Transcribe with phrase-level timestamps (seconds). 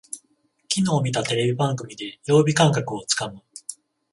[0.67, 3.43] きのう見たテレビ番組で曜日感覚をつかむ